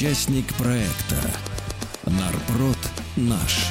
Участник 0.00 0.46
проекта 0.54 1.20
Нарпрод 2.06 2.78
наш. 3.16 3.70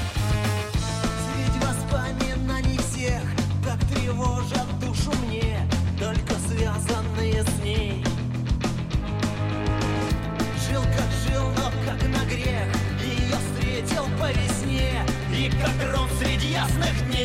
Как. 15.59 15.91
Жил 15.91 16.07
среди 16.20 16.51
ясных 16.51 17.07
дней. 17.07 17.18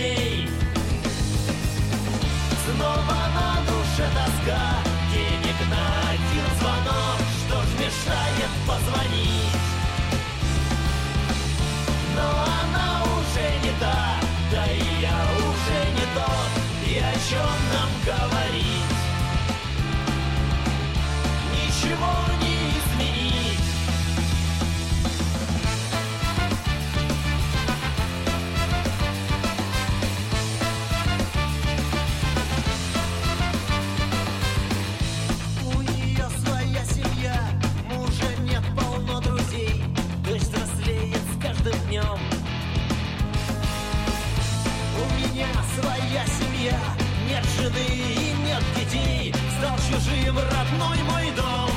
Семья, 46.64 46.80
нет 47.28 47.44
жены 47.58 47.86
и 47.88 48.32
нет 48.46 48.62
детей, 48.76 49.34
стал 49.58 49.76
чужим 49.78 50.36
родной 50.38 50.98
мой 51.10 51.30
дом. 51.36 51.70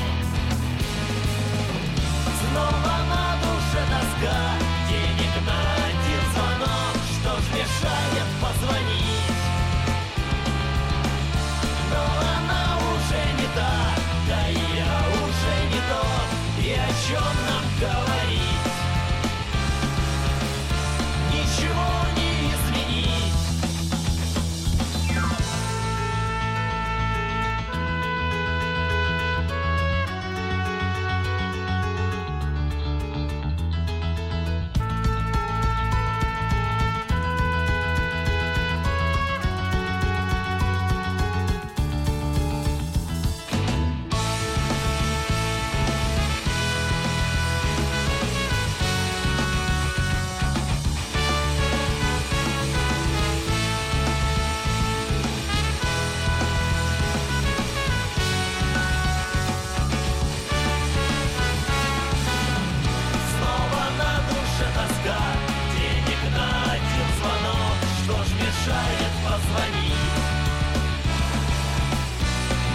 Позвонить? 69.38 69.92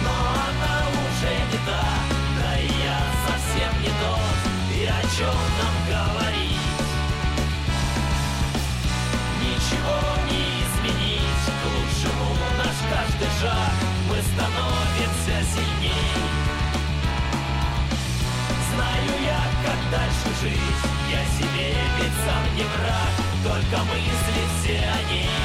Но 0.02 0.14
она 0.48 0.76
уже 0.88 1.32
не 1.50 1.58
та, 1.66 1.84
да 2.38 2.58
и 2.58 2.66
я 2.66 3.00
совсем 3.26 3.82
не 3.82 3.88
тот, 3.88 4.38
и 4.72 4.84
о 4.84 5.00
чем 5.16 5.36
нам 5.60 5.74
говорить? 5.88 6.58
Ничего 9.40 9.98
не 10.30 10.44
изменить, 10.64 11.44
к 11.46 11.64
лучшему 11.66 12.36
наш 12.58 12.76
каждый 12.90 13.30
шаг, 13.40 13.74
мы 14.08 14.16
становимся 14.22 15.54
сильней. 15.54 16.44
Знаю 18.74 19.12
я, 19.24 19.40
как 19.64 19.90
дальше 19.90 20.28
жить 20.42 20.82
Я 21.08 21.22
себе 21.36 21.76
ведь 21.96 22.12
сам 22.26 22.56
не 22.56 22.64
враг 22.64 23.14
Только 23.44 23.84
мысли 23.84 24.42
все 24.58 24.78
о 24.78 25.12
ней 25.12 25.43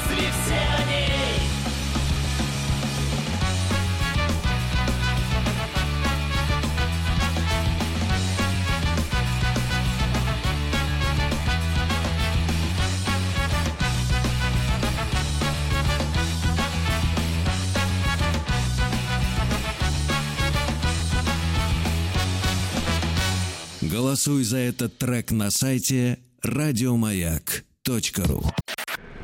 мысли 0.00 0.30
все 0.44 0.54
о 0.54 0.86
ней 0.86 1.00
Голосуй 23.82 24.44
за 24.44 24.58
этот 24.58 24.98
трек 24.98 25.30
на 25.30 25.50
сайте 25.50 26.18
радиомаяк.ру 26.42 28.44